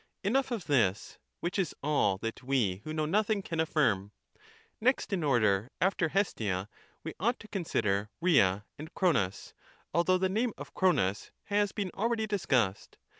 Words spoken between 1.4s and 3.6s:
which is all that we who know nothing can